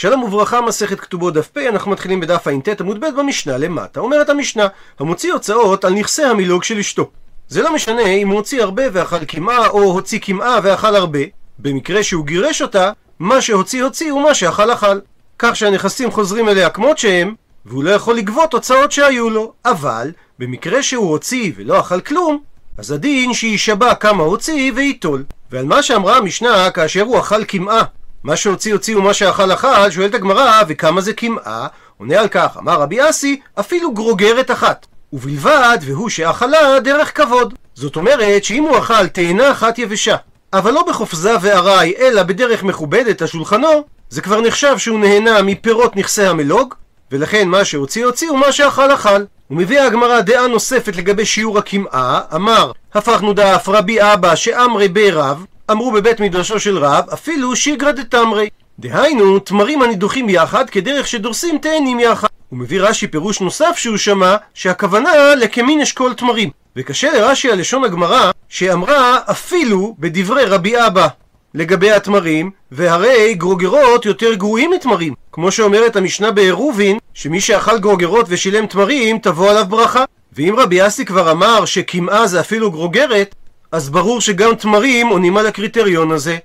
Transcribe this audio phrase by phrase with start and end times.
[0.00, 4.00] שלום וברכה, מסכת כתובות דף פ, אנחנו מתחילים בדף ע"ט עמוד ב' במשנה למטה.
[4.00, 4.66] אומרת המשנה,
[4.98, 7.10] המוציא הוצאות על נכסי המילוג של אשתו.
[7.48, 11.18] זה לא משנה אם הוא הוציא הרבה ואכל קמעה, או הוציא קמעה ואכל הרבה.
[11.58, 14.98] במקרה שהוא גירש אותה, מה שהוציא הוציא ומה שאכל אכל.
[15.38, 17.34] כך שהנכסים חוזרים אליה כמות שהם,
[17.66, 19.52] והוא לא יכול לגבות הוצאות שהיו לו.
[19.64, 22.38] אבל, במקרה שהוא הוציא ולא אכל כלום,
[22.78, 25.24] אז הדין שיישבע כמה הוציא וייטול.
[25.50, 27.82] ועל מה שאמרה המשנה כאשר הוא אכל קמעה
[28.28, 31.66] מה שהוציא הוציא ומה שאכל אכל, שואלת הגמרא, וכמה זה קמעה?
[31.98, 34.86] עונה על כך, אמר רבי אסי, אפילו גרוגרת אחת.
[35.12, 37.54] ובלבד, והוא שאכלה דרך כבוד.
[37.74, 40.16] זאת אומרת, שאם הוא אכל תאנה אחת יבשה,
[40.52, 45.96] אבל לא בחופזה וארעי, אלא בדרך מכובדת על שולחנו, זה כבר נחשב שהוא נהנה מפירות
[45.96, 46.74] נכסי המלוג,
[47.12, 49.24] ולכן מה שהוציא הוציא ומה שאכל אכל.
[49.50, 55.44] ומביאה הגמרא דעה נוספת לגבי שיעור הקמעה, אמר, הפכנו דף רבי אבא שאמרי בי רב,
[55.70, 58.48] אמרו בבית מדרשו של רב, אפילו שיגרא דתמרי.
[58.78, 62.28] דהיינו, תמרים הנידוחים יחד כדרך שדורסים תאנים יחד.
[62.48, 66.50] הוא מביא רש"י פירוש נוסף שהוא שמע, שהכוונה לכמין אשכול תמרים.
[66.76, 71.08] וקשה לרש"י על לשון הגמרא, שאמרה אפילו בדברי רבי אבא
[71.54, 75.14] לגבי התמרים, והרי גרוגרות יותר גרועים מתמרים.
[75.32, 80.04] כמו שאומרת המשנה בעירובין, שמי שאכל גרוגרות ושילם תמרים, תבוא עליו ברכה.
[80.32, 83.34] ואם רבי אסי כבר אמר שקמעה זה אפילו גרוגרת,
[83.72, 86.38] אז ברור שגם תמרים עונים על הקריטריון הזה.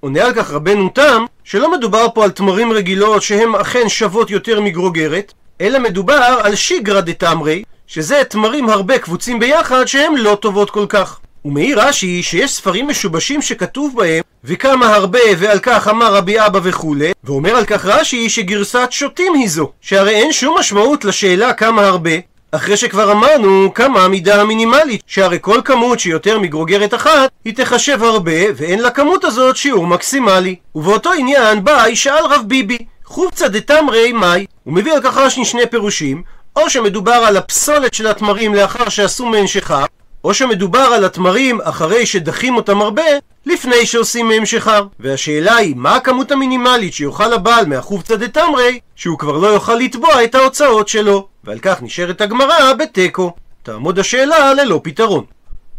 [0.00, 4.60] עונה על כך רבנו תם, שלא מדובר פה על תמרים רגילות שהן אכן שוות יותר
[4.60, 10.86] מגרוגרת, אלא מדובר על שיגרא דתמרי, שזה תמרים הרבה קבוצים ביחד שהן לא טובות כל
[10.88, 11.18] כך.
[11.44, 17.12] ומעיר רש"י שיש ספרים משובשים שכתוב בהם וכמה הרבה ועל כך אמר רבי אבא וכולי
[17.24, 22.10] ואומר על כך רש"י שגרסת שוטים היא זו שהרי אין שום משמעות לשאלה כמה הרבה
[22.52, 28.32] אחרי שכבר אמרנו כמה המידה המינימלית, שהרי כל כמות שיותר מגרוגרת אחת, היא תחשב הרבה,
[28.56, 30.56] ואין לכמות הזאת שיעור מקסימלי.
[30.74, 35.66] ובאותו עניין בא שאל רב ביבי, חופצה דתמרי מאי, הוא מביא על כך רש"י שני
[35.70, 36.22] פירושים,
[36.56, 39.84] או שמדובר על הפסולת של התמרים לאחר שעשו מהם שכר,
[40.24, 43.02] או שמדובר על התמרים אחרי שדחים אותם הרבה,
[43.48, 44.86] לפני שעושים מהם שכר.
[45.00, 50.34] והשאלה היא, מה הכמות המינימלית שיוכל הבעל מהחופצה דתמרי, שהוא כבר לא יוכל לתבוע את
[50.34, 51.28] ההוצאות שלו.
[51.44, 53.32] ועל כך נשארת הגמרא בתיקו.
[53.62, 55.24] תעמוד השאלה ללא פתרון.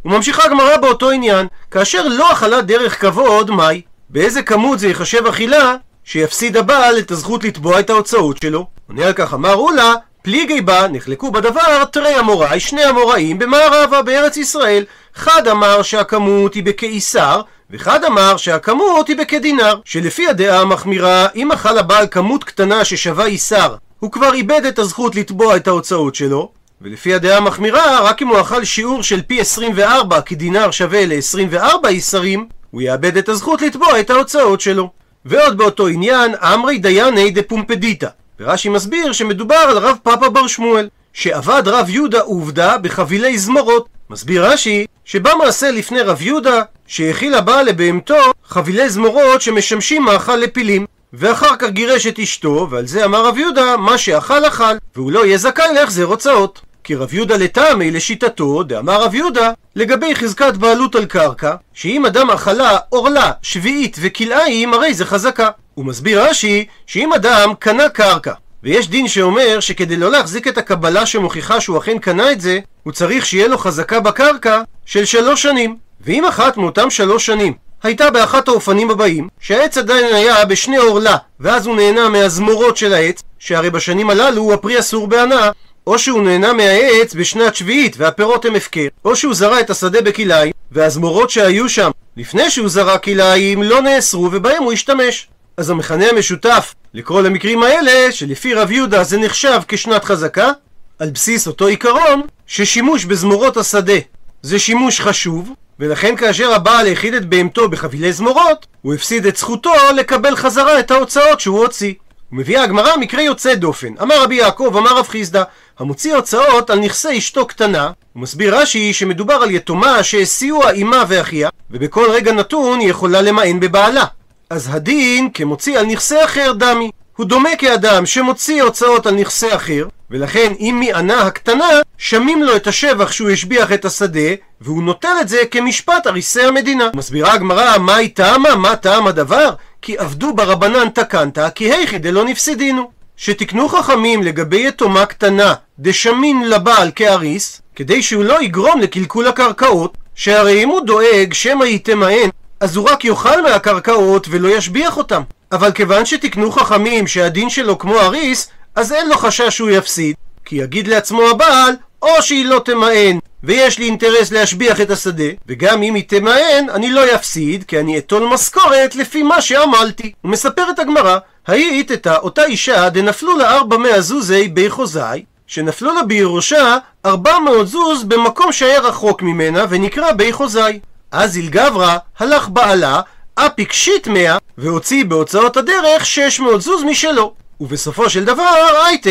[0.05, 3.81] וממשיכה הגמרא באותו עניין, כאשר לא אכלה דרך כבוד, מהי?
[4.09, 8.67] באיזה כמות זה יחשב אכילה שיפסיד הבעל את הזכות לתבוע את ההוצאות שלו?
[8.87, 9.93] עונה על כך אמר אולה,
[10.31, 14.85] פליגי בה נחלקו בדבר תרי אמוראי, שני אמוראים במערבה בארץ ישראל.
[15.17, 19.75] אחד אמר שהכמות היא בקיסר, ואחד אמר שהכמות היא בכדינר.
[19.85, 25.15] שלפי הדעה המחמירה, אם אכל הבעל כמות קטנה ששווה איסר, הוא כבר איבד את הזכות
[25.15, 26.51] לתבוע את ההוצאות שלו,
[26.81, 32.47] ולפי הדעה המחמירה, רק אם הוא אכל שיעור של פי 24 כדינר שווה ל-24 איסרים,
[32.71, 34.89] הוא יאבד את הזכות לתבוע את ההוצאות שלו.
[35.25, 38.07] ועוד באותו עניין, אמרי דייני דפומפדיטה.
[38.39, 43.87] ורש"י מסביר שמדובר על רב פאפה בר שמואל, שעבד רב יהודה עובדה בחבילי זמורות.
[44.09, 50.85] מסביר רש"י שבא מעשה לפני רב יהודה שהאכיל הבעל לבהמתו חבילי זמורות שמשמשים מאכל לפילים.
[51.13, 55.25] ואחר כך גירש את אשתו, ועל זה אמר רב יהודה, מה שאכל אכל, והוא לא
[55.25, 56.61] יהיה זכאי להחזר הוצאות.
[56.83, 62.31] כי רב יהודה לטעמי לשיטתו, דאמר רב יהודה, לגבי חזקת בעלות על קרקע, שאם אדם
[62.31, 65.49] אכלה עורלה, שביעית וכלאיים, הרי זה חזקה.
[65.79, 71.05] הוא מסביר רש"י, שאם אדם קנה קרקע, ויש דין שאומר שכדי לא להחזיק את הקבלה
[71.05, 75.75] שמוכיחה שהוא אכן קנה את זה, הוא צריך שיהיה לו חזקה בקרקע של שלוש שנים.
[76.01, 77.53] ואם אחת מאותם שלוש שנים
[77.83, 83.23] הייתה באחת האופנים הבאים, שהעץ עדיין היה בשני עורלה, ואז הוא נהנה מהזמורות של העץ,
[83.39, 85.51] שהרי בשנים הללו הפרי אסור בהנאה,
[85.87, 90.53] או שהוא נהנה מהעץ בשנת שביעית והפירות הם הפקר, או שהוא זרע את השדה בכלאיים,
[90.71, 95.27] והזמורות שהיו שם לפני שהוא זרע כלאיים לא נאסרו ובהם הוא השתמש.
[95.59, 100.51] אז המכנה המשותף לקרוא למקרים האלה, שלפי רב יהודה זה נחשב כשנת חזקה,
[100.99, 103.93] על בסיס אותו עיקרון ששימוש בזמורות השדה
[104.41, 109.73] זה שימוש חשוב, ולכן כאשר הבעל היחיד את בהמתו בחבילי זמורות, הוא הפסיד את זכותו
[109.95, 111.93] לקבל חזרה את ההוצאות שהוא הוציא.
[112.31, 113.93] ומביאה הגמרא מקרה יוצא דופן.
[114.01, 115.43] אמר רבי יעקב, אמר רב חיסדא,
[115.79, 121.49] המוציא הוצאות על נכסי אשתו קטנה, הוא מסביר רש"י שמדובר על יתומה שהסיוע אמה ואחיה,
[121.71, 124.05] ובכל רגע נתון היא יכולה למען בבעלה.
[124.49, 126.91] אז הדין כמוציא על נכסי אחר דמי.
[127.15, 132.67] הוא דומה כאדם שמוציא הוצאות על נכסי אחר, ולכן אם מענה הקטנה, שמים לו את
[132.67, 134.29] השבח שהוא השביח את השדה,
[134.61, 136.89] והוא נוטל את זה כמשפט אריסי המדינה.
[136.95, 138.55] מסבירה הגמרא, מהי טעמה?
[138.55, 139.49] מה טעם הדבר?
[139.81, 142.91] כי עבדו ברבנן תקנת, כי היכי דלא נפסידינו.
[143.17, 150.63] שתקנו חכמים לגבי יתומה קטנה, דשמין לבעל כאריס, כדי שהוא לא יגרום לקלקול הקרקעות, שהרי
[150.63, 155.21] אם הוא דואג שמא יתמהן, אז הוא רק יאכל מהקרקעות ולא ישביח אותם.
[155.51, 160.15] אבל כיוון שתיקנו חכמים שהדין שלו כמו אריס, אז אין לו חשש שהוא יפסיד,
[160.45, 165.81] כי יגיד לעצמו הבעל, או שהיא לא תמאן, ויש לי אינטרס להשביח את השדה, וגם
[165.81, 170.11] אם היא תמאן, אני לא יפסיד, כי אני אטול משכורת לפי מה שעמלתי.
[170.23, 171.17] ומספרת הגמרא,
[171.47, 174.99] היית את אותה אישה דנפלו לה ארבע מאה זוזי בי חוזי,
[175.47, 180.79] שנפלו לה בירושה ארבע מאות זוז במקום שהיה רחוק ממנה ונקרא בי חוזי.
[181.11, 183.01] אז אילגברה הלך בעלה,
[183.35, 187.33] אפיק שיט מאה, והוציא בהוצאות הדרך שש מאות זוז משלו.
[187.59, 188.49] ובסופו של דבר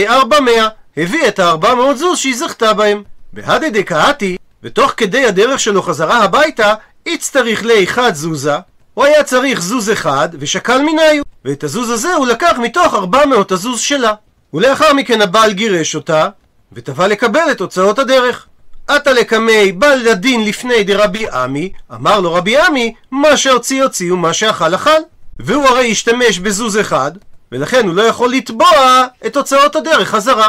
[0.08, 3.02] ארבע מאה, הביא את הארבע מאות זוז שהיא זכתה בהם.
[3.32, 6.74] בהדה דקאתי, ותוך כדי הדרך שלו חזרה הביתה,
[7.06, 8.56] הצטריך לאחד זוזה,
[8.94, 13.52] הוא היה צריך זוז אחד, ושקל מניו, ואת הזוז הזה הוא לקח מתוך ארבע מאות
[13.52, 14.12] הזוז שלה.
[14.54, 16.28] ולאחר מכן הבעל גירש אותה,
[16.72, 18.46] ותבע לקבל את הוצאות הדרך.
[18.88, 24.32] עתה לקמי בא לדין לפני דרבי עמי, אמר לו רבי עמי, מה שהוציא הוציא ומה
[24.32, 25.00] שאכל אכל.
[25.38, 27.12] והוא הרי השתמש בזוז אחד,
[27.52, 30.48] ולכן הוא לא יכול לתבוע את הוצאות הדרך חזרה.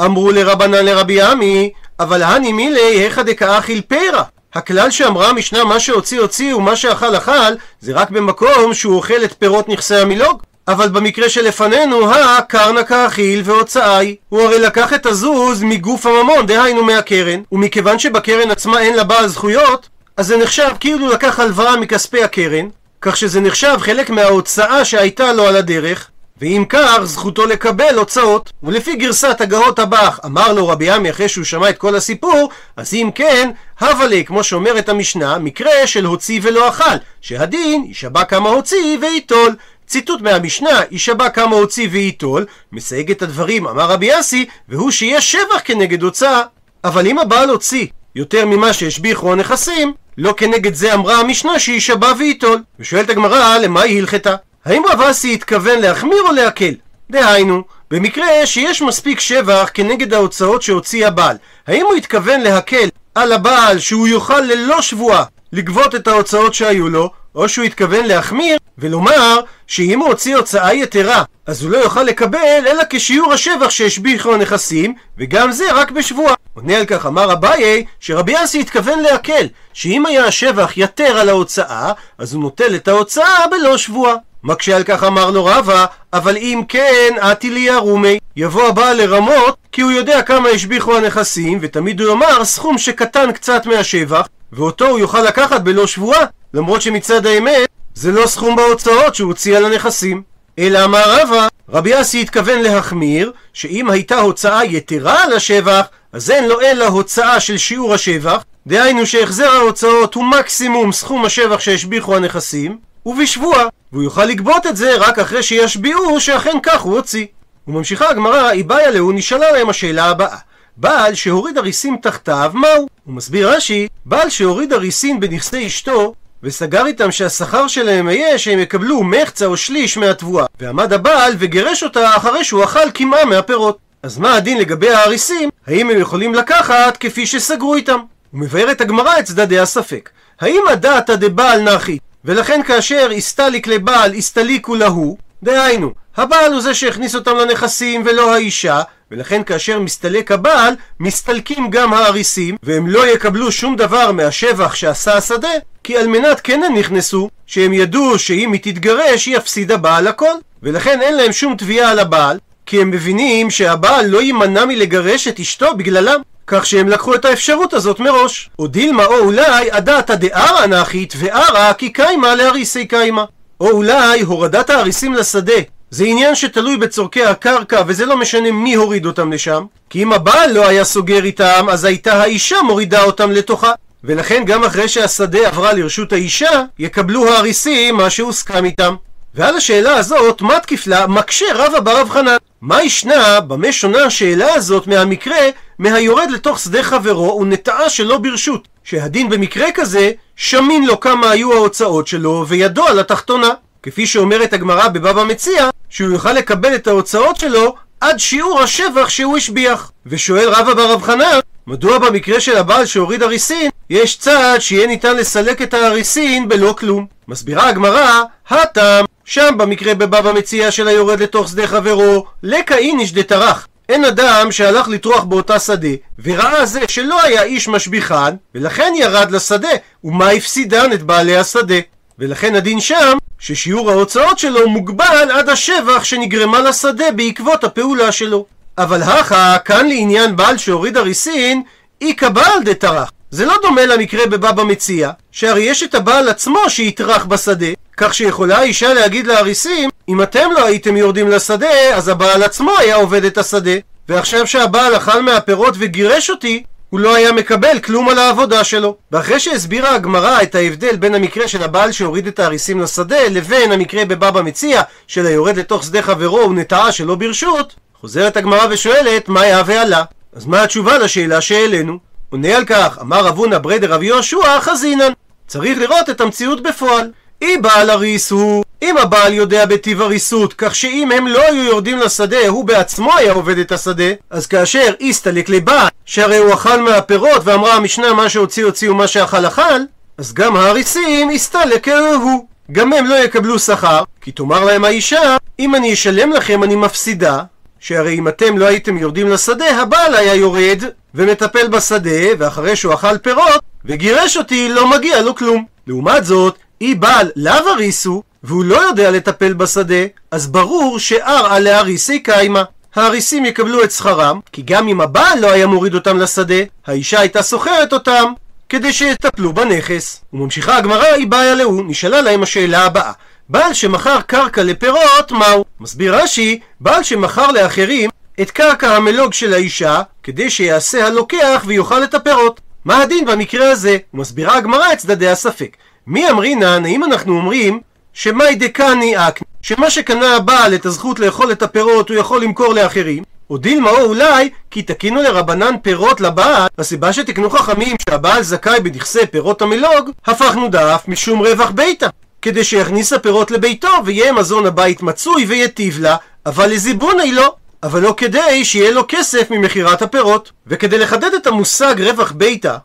[0.00, 1.70] אמרו לרבנן לרבי עמי,
[2.00, 4.22] אבל הני מילי היכא דקאכיל פירא.
[4.54, 9.34] הכלל שאמרה המשנה מה שהוציא הוציא ומה שאכל אכל, זה רק במקום שהוא אוכל את
[9.38, 10.42] פירות נכסי המילוג.
[10.68, 14.16] אבל במקרה שלפנינו, הקרנא כאכיל והוצאי.
[14.28, 19.26] הוא הרי לקח את הזוז מגוף הממון, דהיינו מהקרן, ומכיוון שבקרן עצמה אין לה בעל
[19.26, 22.68] זכויות, אז זה נחשב כאילו לקח הלוואה מכספי הקרן,
[23.00, 26.08] כך שזה נחשב חלק מההוצאה שהייתה לו על הדרך,
[26.40, 28.52] ואם כך, זכותו לקבל הוצאות.
[28.62, 32.94] ולפי גרסת הגאות הבח, אמר לו רבי עמי אחרי שהוא שמע את כל הסיפור, אז
[32.94, 33.50] אם כן,
[33.80, 39.54] הווה לי, כמו שאומרת המשנה, מקרה של הוציא ולא אכל, שהדין יישבע כמה הוציא וייטול.
[39.94, 45.60] ציטוט מהמשנה, יישבע כמה הוציא וייטול, מסייג את הדברים, אמר רבי אסי, והוא שיש שבח
[45.64, 46.42] כנגד הוצאה.
[46.84, 52.62] אבל אם הבעל הוציא יותר ממה שהשביחו הנכסים, לא כנגד זה אמרה המשנה שיישבע וייטול.
[52.78, 54.36] ושואלת הגמרא, למה היא הלכתה?
[54.64, 56.74] האם רב אסי התכוון להחמיר או להקל?
[57.10, 61.36] דהיינו, במקרה שיש מספיק שבח כנגד ההוצאות שהוציא הבעל,
[61.66, 67.10] האם הוא התכוון להקל על הבעל שהוא יוכל ללא שבועה לגבות את ההוצאות שהיו לו,
[67.34, 72.64] או שהוא התכוון להחמיר ולומר שאם הוא הוציא הוצאה יתרה אז הוא לא יוכל לקבל
[72.66, 76.34] אלא כשיעור השבח שהשביחו הנכסים וגם זה רק בשבועה.
[76.54, 81.92] עונה על כך אמר אביי שרבי אסי התכוון להקל שאם היה השבח יתר על ההוצאה
[82.18, 84.14] אז הוא נוטל את ההוצאה בלא שבועה.
[84.44, 88.18] מקשה על כך אמר לו רבא, אבל אם כן, אתי לי ארומי.
[88.36, 93.66] יבוא הבעל לרמות, כי הוא יודע כמה השביחו הנכסים, ותמיד הוא יאמר סכום שקטן קצת
[93.66, 96.24] מהשבח, ואותו הוא יוכל לקחת בלא שבועה,
[96.54, 100.22] למרות שמצד האמת, זה לא סכום בהוצאות שהוא הוציא על הנכסים.
[100.58, 106.48] אלא אמר רבא, רבי אסי התכוון להחמיר, שאם הייתה הוצאה יתרה על השבח, אז אין
[106.48, 112.78] לו אלא הוצאה של שיעור השבח, דהיינו שהחזר ההוצאות הוא מקסימום סכום השבח שהשביחו הנכסים,
[113.06, 117.26] ובשבוע, והוא יוכל לגבות את זה רק אחרי שישביעו שאכן כך הוא הוציא.
[117.68, 120.36] וממשיכה הגמרא, איבאיה להו, נשאלה להם השאלה הבאה.
[120.76, 122.86] בעל שהוריד הריסים תחתיו, מהו?
[123.04, 126.14] הוא מסביר רש"י, בעל שהוריד הריסים בנכסי אשתו,
[126.44, 132.16] וסגר איתם שהשכר שלהם יהיה שהם יקבלו מחצה או שליש מהתבואה, ועמד הבעל וגירש אותה
[132.16, 133.78] אחרי שהוא אכל קמעה מהפירות.
[134.02, 135.50] אז מה הדין לגבי האריסים?
[135.66, 138.00] האם הם יכולים לקחת כפי שסגרו איתם?
[138.34, 140.10] ומבארת הגמרא את צדדי הספק.
[140.40, 147.14] האם הדעתא דבעל נחי ולכן כאשר הסתליק לבעל הסתליקו להו, דהיינו, הבעל הוא זה שהכניס
[147.14, 153.76] אותם לנכסים ולא האישה, ולכן כאשר מסתלק הבעל, מסתלקים גם האריסים, והם לא יקבלו שום
[153.76, 155.48] דבר מהשבח שעשה השדה,
[155.84, 160.34] כי על מנת כן הם נכנסו, שהם ידעו שאם היא תתגרש, יפסיד הבעל הכל.
[160.62, 165.40] ולכן אין להם שום תביעה על הבעל, כי הם מבינים שהבעל לא יימנע מלגרש את
[165.40, 166.20] אשתו בגללם.
[166.46, 168.50] כך שהם לקחו את האפשרות הזאת מראש.
[168.58, 173.24] או דילמה או אולי הדעתא דערא נחית וערא כי קיימא להריסי קיימא.
[173.60, 175.60] או אולי הורדת האריסים לשדה
[175.94, 180.52] זה עניין שתלוי בצורכי הקרקע וזה לא משנה מי הוריד אותם לשם כי אם הבעל
[180.52, 183.72] לא היה סוגר איתם אז הייתה האישה מורידה אותם לתוכה
[184.04, 188.94] ולכן גם אחרי שהשדה עברה לרשות האישה יקבלו האריסים מה שהוסכם איתם
[189.34, 191.06] ועל השאלה הזאת, מה תקיף לה?
[191.06, 192.36] מקשה רבא ברב חנן.
[192.60, 195.48] מה ישנה, במה שונה השאלה הזאת מהמקרה
[195.78, 198.68] מהיורד לתוך שדה חברו ונטעה שלא ברשות?
[198.84, 203.48] שהדין במקרה כזה, שמין לו כמה היו ההוצאות שלו וידו על התחתונה.
[203.84, 209.36] כפי שאומרת הגמרא בבבא מציע, שהוא יוכל לקבל את ההוצאות שלו עד שיעור השבח שהוא
[209.36, 209.92] השביח.
[210.06, 215.62] ושואל רבא ברב חנן, מדוע במקרה של הבעל שהוריד אריסין, יש צעד שיהיה ניתן לסלק
[215.62, 217.06] את האריסין בלא כלום?
[217.28, 223.66] מסבירה הגמרא, הטעם שם במקרה בבבא מציע של היורד לתוך שדה חברו, לקה איניש דטרח.
[223.88, 225.88] אין אדם שהלך לטרוח באותה שדה,
[226.24, 229.68] וראה זה שלא היה איש משביחן, ולכן ירד לשדה,
[230.04, 231.78] ומה הפסידן את בעלי השדה.
[232.18, 238.46] ולכן הדין שם, ששיעור ההוצאות שלו מוגבל עד השבח שנגרמה לשדה בעקבות הפעולה שלו.
[238.78, 241.62] אבל הכה, כאן לעניין בעל שהוריד הריסין,
[242.00, 243.10] איכא בעל דטרח.
[243.30, 248.58] זה לא דומה למקרה בבבא מציע, שהרי יש את הבעל עצמו שיטרח בשדה, כך שיכולה
[248.58, 253.38] האישה להגיד לאריסים, אם אתם לא הייתם יורדים לשדה, אז הבעל עצמו היה עובד את
[253.38, 253.76] השדה.
[254.08, 256.62] ועכשיו שהבעל אכל מהפירות וגירש אותי,
[256.94, 258.96] הוא לא היה מקבל כלום על העבודה שלו.
[259.12, 264.04] ואחרי שהסבירה הגמרא את ההבדל בין המקרה של הבעל שהוריד את האריסים לשדה, לבין המקרה
[264.04, 269.62] בבבא מציע, של היורד לתוך שדה חברו ונטעה שלא ברשות, חוזרת הגמרא ושואלת, מה היה
[269.66, 270.04] ועלה?
[270.32, 271.98] אז מה התשובה לשאלה שהעלינו?
[272.30, 275.12] עונה על כך, אמר אבונה ברדר רבי יהושע, חזינן.
[275.46, 277.10] צריך לראות את המציאות בפועל.
[277.42, 281.98] אי בעל הריס הוא, אם הבעל יודע בטיב הריסות, כך שאם הם לא היו יורדים
[281.98, 287.42] לשדה, הוא בעצמו היה עובד את השדה, אז כאשר הסתלק לבעל, שהרי הוא אכל מהפירות,
[287.44, 289.80] ואמרה המשנה מה שהוציא הוציא ומה שאכל אכל,
[290.18, 291.88] אז גם ההריסים הסתלק
[292.22, 292.46] הוא.
[292.72, 297.42] גם הם לא יקבלו שכר, כי תאמר להם האישה, אם אני אשלם לכם אני מפסידה,
[297.80, 303.18] שהרי אם אתם לא הייתם יורדים לשדה, הבעל היה יורד ומטפל בשדה, ואחרי שהוא אכל
[303.18, 305.64] פירות וגירש אותי, לא מגיע לו כלום.
[305.86, 311.62] לעומת זאת, אי בעל לאו הריסו, והוא לא יודע לטפל בשדה, אז ברור שאר על
[311.62, 312.62] להריסי קיימה.
[312.96, 316.54] ההריסים יקבלו את שכרם, כי גם אם הבעל לא היה מוריד אותם לשדה,
[316.86, 318.32] האישה הייתה סוחרת אותם
[318.68, 320.24] כדי שיטפלו בנכס.
[320.32, 323.12] וממשיכה הגמרא, היא בעיה להוא, נשאלה להם השאלה הבאה.
[323.48, 325.64] בעל שמכר קרקע לפירות, מהו?
[325.80, 328.10] מסביר רש"י, בעל שמכר לאחרים
[328.40, 332.60] את קרקע המלוג של האישה, כדי שיעשה הלוקח ויאכל את הפירות.
[332.84, 333.98] מה הדין במקרה הזה?
[334.14, 335.76] ומסבירה הגמרא את צדדי הספק.
[336.06, 337.80] מי אמרינן, האם אנחנו אומרים
[338.14, 343.22] שמאי דקני אקני, שמה שקנה הבעל את הזכות לאכול את הפירות הוא יכול למכור לאחרים,
[343.50, 349.62] או דילמאו אולי כי תקינו לרבנן פירות לבעל, הסיבה שתקנו חכמים שהבעל זכאי בנכסי פירות
[349.62, 352.06] המלוג, הפכנו דף משום רווח ביתה.
[352.42, 356.16] כדי שיכניס הפירות לביתו ויהיה מזון הבית מצוי ויטיב לה,
[356.46, 357.54] אבל לזיבוני לא.
[357.82, 360.52] אבל לא כדי שיהיה לו כסף ממכירת הפירות.
[360.66, 362.76] וכדי לחדד את המושג רווח ביתה,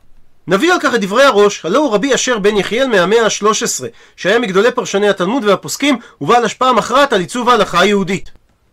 [0.49, 3.83] נביא על כך את דברי הראש, הלא הוא רבי אשר בן יחיאל מהמאה ה-13,
[4.15, 8.31] שהיה מגדולי פרשני התלמוד והפוסקים, ובעל השפעה מכרעת על עיצוב ההלכה היהודית.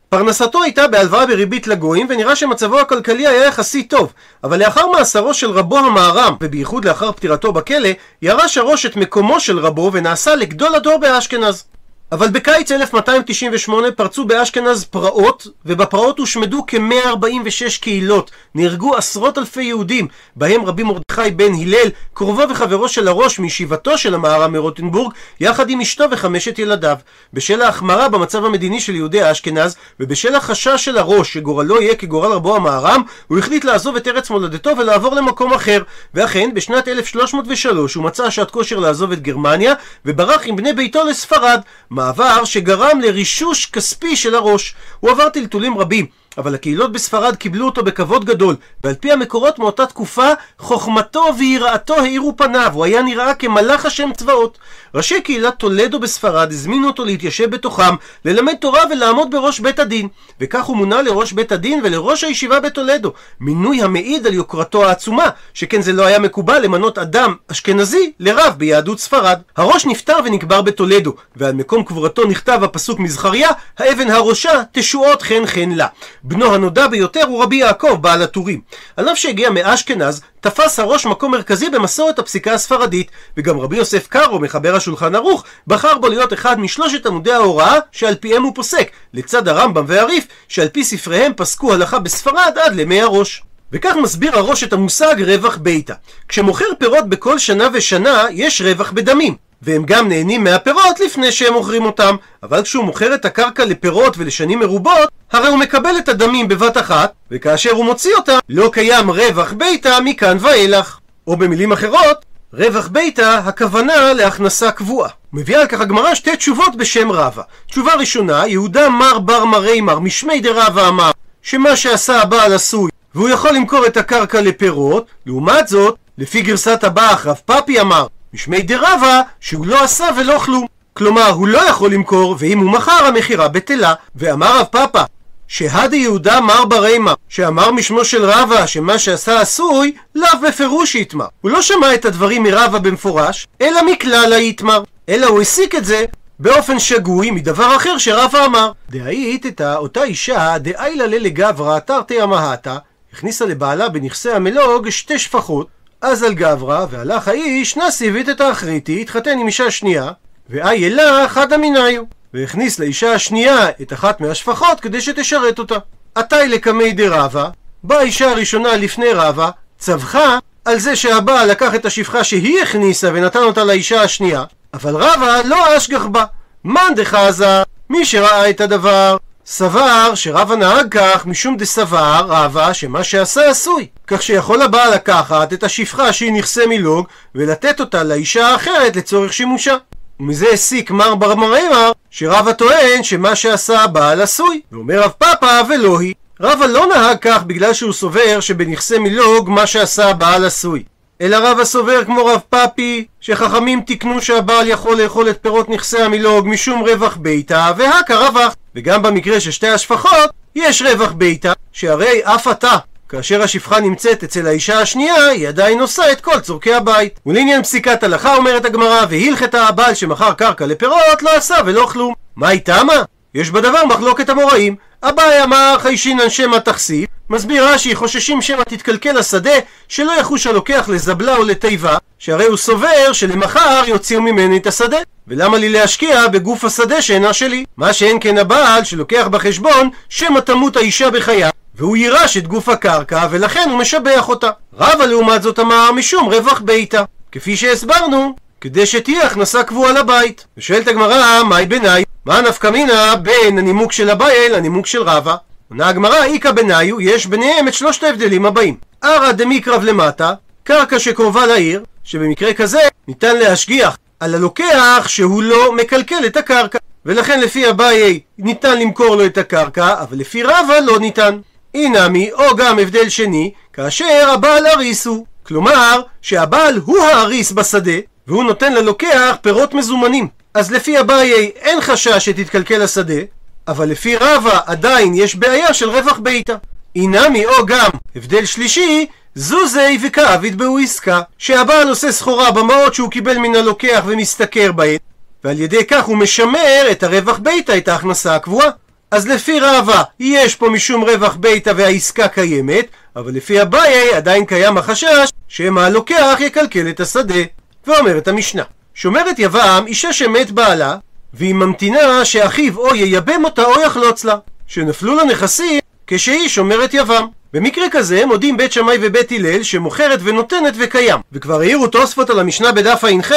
[0.09, 4.12] פרנסתו הייתה בהלוואה בריבית לגויים, ונראה שמצבו הכלכלי היה יחסית טוב.
[4.45, 7.88] אבל לאחר מאסרו של רבו המערם, ובייחוד לאחר פטירתו בכלא,
[8.23, 11.64] ירש הראש את מקומו של רבו ונעשה לגדול הדור באשכנז.
[12.13, 18.31] אבל בקיץ 1298 פרצו באשכנז פרעות, ובפרעות הושמדו כ-146 קהילות.
[18.55, 24.15] נהרגו עשרות אלפי יהודים, בהם רבי מרדכי בן הלל, קרובו וחברו של הראש מישיבתו של
[24.15, 26.97] המהר"ם מרוטנבורג, יחד עם אשתו וחמשת ילדיו.
[27.33, 32.57] בשל ההחמרה במצב המדיני של יהודי אשכנז, ובשל החשש של הראש שגורלו יהיה כגורל רבו
[32.57, 35.83] המהר"ם, הוא החליט לעזוב את ארץ מולדתו ולעבור למקום אחר.
[36.15, 41.61] ואכן, בשנת 1303 הוא מצא שעת כושר לעזוב את גרמניה, וברח עם בני ביתו לספרד.
[41.97, 44.75] מעבר שגרם לרישוש כספי של הראש.
[45.00, 46.07] הוא עבר טלטולים רבים.
[46.38, 50.28] אבל הקהילות בספרד קיבלו אותו בכבוד גדול, ועל פי המקורות מאותה תקופה,
[50.59, 54.59] חוכמתו ויראתו האירו פניו, הוא היה נראה כמלאך השם צבאות.
[54.95, 60.09] ראשי קהילת טולדו בספרד הזמינו אותו להתיישב בתוכם, ללמד תורה ולעמוד בראש בית הדין.
[60.40, 63.12] וכך הוא מונה לראש בית הדין ולראש הישיבה בטולדו.
[63.40, 69.00] מינוי המעיד על יוקרתו העצומה, שכן זה לא היה מקובל למנות אדם אשכנזי לרב ביהדות
[69.00, 69.38] ספרד.
[69.57, 75.71] הראש נפטר ונקבר בטולדו, ועל מקום קבורתו נכתב הפסוק מזכריה, האבן הראשה תשועות חן חן
[75.71, 75.87] לה.
[76.28, 78.61] בנו הנודע ביותר הוא רבי יעקב, בעל הטורים.
[78.97, 84.38] על אף שהגיע מאשכנז, תפס הראש מקום מרכזי במסורת הפסיקה הספרדית, וגם רבי יוסף קארו,
[84.38, 89.49] מחבר השולחן ערוך, בחר בו להיות אחד משלושת עמודי ההוראה שעל פיהם הוא פוסק, לצד
[89.49, 93.42] הרמב"ם והריף, שעל פי ספריהם פסקו הלכה בספרד עד לימי הראש.
[93.73, 95.95] וכך מסביר הראש את המושג רווח ביתה.
[96.28, 99.46] כשמוכר פירות בכל שנה ושנה, יש רווח בדמים.
[99.63, 102.17] והם גם נהנים מהפירות לפני שהם מוכרים אותם.
[102.43, 107.13] אבל כשהוא מוכר את הקרקע לפירות ולשנים מרובות, הרי הוא מקבל את הדמים בבת אחת,
[107.31, 110.99] וכאשר הוא מוציא אותם, לא קיים רווח ביתה מכאן ואילך.
[111.27, 115.11] או במילים אחרות, רווח ביתה הכוונה להכנסה קבועה.
[115.33, 117.43] מביאה על כך הגמרא שתי תשובות בשם רבא.
[117.67, 121.11] תשובה ראשונה, יהודה מר בר מרי מר משמי דרבא אמר
[121.43, 127.27] שמה שעשה הבעל עשוי והוא יכול למכור את הקרקע לפירות, לעומת זאת, לפי גרסת הבאח
[127.27, 130.66] רב פאפי אמר משמי דרבה שהוא לא עשה ולא כלום.
[130.93, 133.95] כלומר, הוא לא יכול למכור, ואם הוא מכר, המכירה בטלה.
[134.16, 135.02] ואמר רב פאפה,
[135.49, 141.26] שהדה יהודה מר ברימה, שאמר משמו של רבא שמה שעשה עשוי, לאו בפירוש יתמר.
[141.40, 144.83] הוא לא שמע את הדברים מרבא במפורש, אלא מכלל היתמר.
[145.09, 146.05] אלא הוא הסיק את זה
[146.38, 148.73] באופן שגוי מדבר אחר שרבא אמר.
[148.90, 152.78] דהאית את אותה אישה דאיילה ללגברא תרתי אמהתה,
[153.12, 159.38] הכניסה לבעלה בנכסי המלוג שתי שפחות, אז על גברא, והלך האיש, נשיא את האחריתי, התחתן
[159.38, 160.11] עם אישה שנייה,
[160.50, 162.03] ואי אלה חד אמיניו,
[162.35, 165.75] והכניס לאישה השנייה את אחת מהשפחות כדי שתשרת אותה.
[166.15, 167.49] עתי לקמי דרבה,
[167.83, 173.43] באה האישה הראשונה לפני רבה, צווחה על זה שהבעל לקח את השפחה שהיא הכניסה ונתן
[173.43, 176.25] אותה לאישה השנייה, אבל רבה לא אשגח בה.
[176.65, 179.17] מאן דחזה, מי שראה את הדבר,
[179.49, 183.87] סבר שרבה נהג כך משום דסבר רבה שמה שעשה עשוי.
[184.07, 189.76] כך שיכול הבעל לקחת את השפחה שהיא נכסה מלוג ולתת אותה לאישה האחרת לצורך שימושה.
[190.21, 194.61] ומזה הסיק מר בר מרמר שרבה טוען שמה שעשה הבעל עשוי.
[194.73, 196.15] ואומר רב פאפא ולא היא.
[196.41, 200.83] רבה לא נהג כך בגלל שהוא סובר שבנכסי מילוג מה שעשה הבעל עשוי.
[201.21, 206.49] אלא רבה סובר כמו רב פאפי שחכמים תיקנו שהבעל יכול לאכול את פירות נכסי המילוג
[206.49, 212.49] משום רווח ביתה והכה רווח וגם במקרה של שתי השפחות יש רווח ביתה שהרי אף
[212.49, 212.76] אתה
[213.09, 217.21] כאשר השפחה נמצאת אצל האישה השנייה, היא עדיין עושה את כל צורכי הבית.
[217.26, 222.14] ולעניין פסיקת הלכה אומרת הגמרא, והלכתה הבעל שמכר קרקע לפירות, לא עשה ולא כלום.
[222.37, 223.02] מה היא תמה?
[223.37, 224.76] יש בדבר מחלוקת המוראים.
[225.02, 229.55] אביי אמר חיישינן שמא תכסיף, מסביר רש"י חוששים שמא תתקלקל השדה
[229.88, 234.97] שלא יחוש הלוקח לזבלה או לתיבה שהרי הוא סובר שלמחר יוציאו ממני את השדה
[235.28, 237.64] ולמה לי להשקיע בגוף השדה שאינה שלי?
[237.76, 243.26] מה שאין כן הבעל שלוקח בחשבון שמא תמות האישה בחיה והוא יירש את גוף הקרקע
[243.31, 244.50] ולכן הוא משבח אותה.
[244.78, 250.47] רבא לעומת זאת אמר משום רווח ביתה כפי שהסברנו כדי שתהיה הכנסה קבועה לבית.
[250.57, 252.05] ושואלת הגמרא, מהי ביניי?
[252.25, 255.37] מה נפקא מינה בין הנימוק של אביי לנימוק של רבא?
[255.71, 258.77] עונה הגמרא, איכא ביניו, יש ביניהם את שלושת ההבדלים הבאים.
[259.03, 260.35] ערא דמיקרב למטה,
[260.65, 266.79] קרקע שקרובה לעיר, שבמקרה כזה ניתן להשגיח על הלוקח שהוא לא מקלקל את הקרקע.
[267.07, 271.39] ולכן לפי אביי ניתן למכור לו את הקרקע, אבל לפי רבא לא ניתן.
[271.75, 275.27] אינמי, או גם הבדל שני, כאשר הבעל אריס הוא.
[275.43, 277.93] כלומר, שהבעל הוא האריס בשדה,
[278.28, 280.28] והוא נותן ללוקח פירות מזומנים.
[280.54, 283.21] אז לפי אביי אין חשש שתתקלקל השדה,
[283.68, 286.54] אבל לפי רבא עדיין יש בעיה של רווח ביתה.
[286.97, 293.39] אינמי או גם הבדל שלישי, זוזי וכעביד בהו עסקה, שהבעל עושה סחורה במעות שהוא קיבל
[293.39, 294.97] מן הלוקח ומשתכר בהן,
[295.45, 298.69] ועל ידי כך הוא משמר את הרווח ביתה, את ההכנסה הקבועה.
[299.10, 302.86] אז לפי רבא יש פה משום רווח ביתה והעסקה קיימת,
[303.17, 307.43] אבל לפי אביי עדיין קיים החשש שמא הלוקח יקלקל את השדה.
[307.87, 308.63] ואומרת המשנה,
[308.95, 310.97] שומרת יבם אישה שמת בעלה,
[311.35, 317.27] והיא ממתינה שאחיו או ייבם אותה או יחלוץ לה, שנפלו לה נכסים כשהיא שומרת יבם.
[317.53, 321.21] במקרה כזה מודים בית שמאי ובית הלל שמוכרת ונותנת וקיים.
[321.33, 323.33] וכבר העירו תוספות על המשנה בדף ע"ח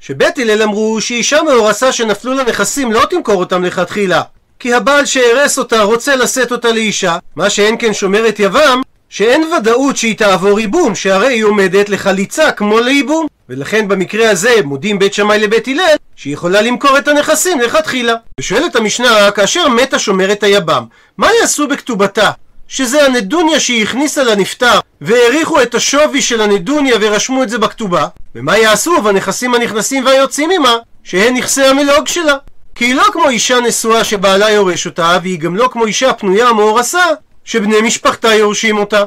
[0.00, 4.22] שבית הלל אמרו שאישה מאורסה שנפלו לה נכסים לא תמכור אותם לכתחילה
[4.58, 8.80] כי הבעל שהרס אותה רוצה לשאת אותה לאישה, מה שאין כן שומרת יבם,
[9.12, 13.26] שאין ודאות שהיא תעבור ייבום, שהרי היא עומדת לחליצה כמו לייבום.
[13.48, 18.14] ולכן במקרה הזה מודים בית שמאי לבית הלל שהיא יכולה למכור את הנכסים לכתחילה.
[18.40, 20.84] ושואלת המשנה, כאשר מתה שומרת היבם,
[21.18, 22.30] מה יעשו בכתובתה?
[22.68, 28.58] שזה הנדוניה שהיא הכניסה לנפטר והעריכו את השווי של הנדוניה ורשמו את זה בכתובה ומה
[28.58, 32.36] יעשו בנכסים הנכנסים והיוצאים עמה שהן נכסי המלוג שלה
[32.74, 36.48] כי היא לא כמו אישה נשואה שבעלה יורש אותה והיא גם לא כמו אישה פנויה
[36.48, 37.04] או מאורסה
[37.44, 39.04] שבני משפחתה יורשים אותה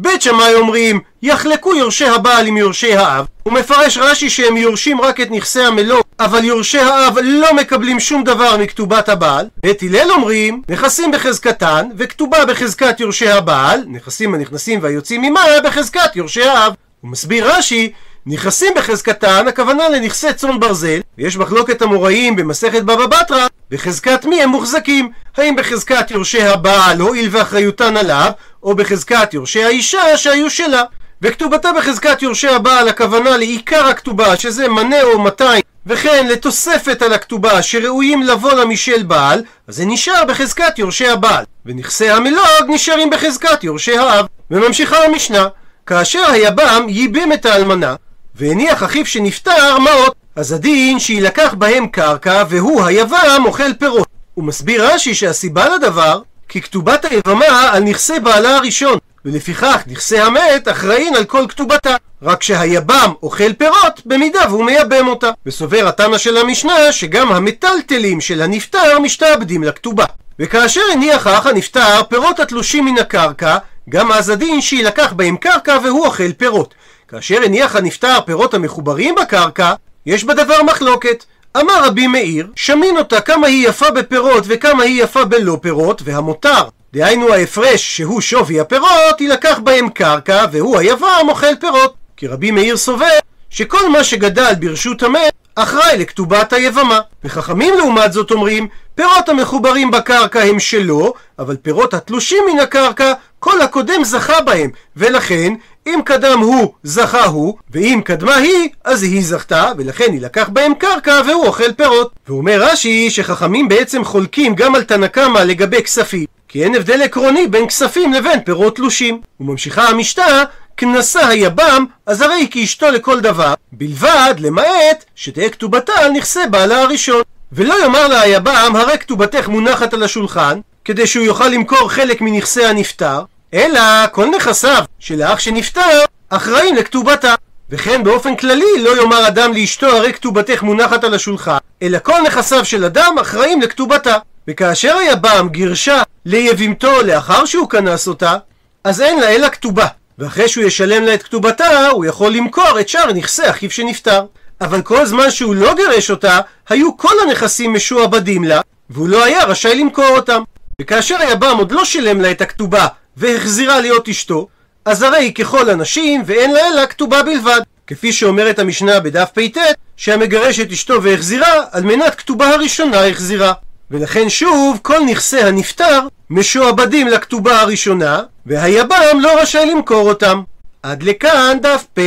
[0.00, 3.26] בית שמאי אומרים, יחלקו יורשי הבעל עם יורשי האב.
[3.42, 8.24] הוא מפרש רש"י שהם יורשים רק את נכסי המלוא, אבל יורשי האב לא מקבלים שום
[8.24, 9.48] דבר מכתובת הבעל.
[9.62, 16.42] בית הלל אומרים, נכסים בחזקתן, וכתובה בחזקת יורשי הבעל, נכסים הנכנסים והיוצאים ממה בחזקת יורשי
[16.42, 16.72] האב.
[17.00, 17.92] הוא מסביר רש"י,
[18.26, 24.48] נכסים בחזקתן, הכוונה לנכסי צאן ברזל, ויש מחלוקת המוראים במסכת בבא בתרא, בחזקת מי הם
[24.48, 28.30] מוחזקים, האם בחזקת יורשי הבעל הואיל ואחריותן עליו,
[28.62, 30.82] או בחזקת יורשי האישה שהיו שלה.
[31.22, 37.62] וכתובתה בחזקת יורשי הבעל הכוונה לעיקר הכתובה שזה מנה או 200 וכן לתוספת על הכתובה
[37.62, 43.64] שראויים לבוא לה משל בעל אז זה נשאר בחזקת יורשי הבעל ונכסי המלוג נשארים בחזקת
[43.64, 45.48] יורשי האב וממשיכה המשנה
[45.86, 47.94] כאשר היבם ייבם את האלמנה
[48.34, 54.86] והניח אחיו שנפטר מעות אז הדין שיילקח בהם קרקע והוא היבם אוכל פירות הוא מסביר
[54.86, 61.24] רש"י שהסיבה לדבר כי כתובת היבמה על נכסי בעלה הראשון, ולפיכך נכסי המת אחראין על
[61.24, 61.96] כל כתובתה.
[62.22, 65.30] רק שהיבם אוכל פירות במידה והוא מייבם אותה.
[65.46, 70.04] וסובר התנא של המשנה שגם המטלטלים של הנפטר משתעבדים לכתובה.
[70.38, 76.06] וכאשר הניח האח הנפטר פירות התלושים מן הקרקע, גם אז הדין שיילקח בהם קרקע והוא
[76.06, 76.74] אוכל פירות.
[77.08, 79.74] כאשר הניח הנפטר פירות המחוברים בקרקע,
[80.06, 81.24] יש בדבר מחלוקת.
[81.56, 86.62] אמר רבי מאיר, שמין אותה כמה היא יפה בפירות וכמה היא יפה בלא פירות, והמותר,
[86.92, 91.94] דהיינו ההפרש שהוא שווי הפירות, יילקח בהם קרקע, והוא היבם אוכל פירות.
[92.16, 93.18] כי רבי מאיר סובר
[93.50, 97.00] שכל מה שגדל ברשות המת, אחראי לכתובת היבמה.
[97.24, 103.60] וחכמים לעומת זאת אומרים, פירות המחוברים בקרקע הם שלו, אבל פירות התלושים מן הקרקע, כל
[103.60, 105.52] הקודם זכה בהם, ולכן
[105.94, 111.20] אם קדם הוא, זכה הוא, ואם קדמה היא, אז היא זכתה, ולכן יילקח בהם קרקע
[111.26, 112.12] והוא אוכל פירות.
[112.28, 117.46] ואומר רש"י שחכמים בעצם חולקים גם על תנא קמא לגבי כספים, כי אין הבדל עקרוני
[117.46, 119.20] בין כספים לבין פירות תלושים.
[119.40, 120.44] וממשיכה המשנה,
[120.76, 126.82] כנסה היבם, אז הרי היא כאשתו לכל דבר, בלבד, למעט, שתהא כתובתה על נכסי בעלה
[126.82, 127.22] הראשון.
[127.52, 132.64] ולא יאמר לה היבם, הרי כתובתך מונחת על השולחן, כדי שהוא יוכל למכור חלק מנכסי
[132.64, 133.22] הנפטר,
[133.54, 133.80] אלא
[134.12, 137.34] כל נכסיו של האח שנפטר אחראים לכתובתה.
[137.70, 142.64] וכן באופן כללי לא יאמר אדם לאשתו הרי כתובתך מונחת על השולחן, אלא כל נכסיו
[142.64, 144.16] של אדם אחראים לכתובתה.
[144.48, 148.36] וכאשר היבם גירשה ליבימתו לאחר שהוא כנס אותה,
[148.84, 149.86] אז אין לה אלא כתובה.
[150.18, 154.24] ואחרי שהוא ישלם לה את כתובתה, הוא יכול למכור את שאר נכסי אחיו שנפטר.
[154.60, 159.44] אבל כל זמן שהוא לא גירש אותה, היו כל הנכסים משועבדים לה, והוא לא היה
[159.44, 160.42] רשאי למכור אותם.
[160.80, 162.86] וכאשר היבם עוד לא שילם לה את הכתובה
[163.18, 164.48] והחזירה להיות אשתו,
[164.84, 167.60] אז הרי היא ככל הנשים ואין לה אלא כתובה בלבד.
[167.86, 169.58] כפי שאומרת המשנה בדף פט,
[169.96, 173.52] שהמגרש את אשתו והחזירה, על מנת כתובה הראשונה החזירה.
[173.90, 176.00] ולכן שוב, כל נכסי הנפטר
[176.30, 180.42] משועבדים לכתובה הראשונה, והיבם לא רשאי למכור אותם.
[180.82, 182.00] עד לכאן דף פ.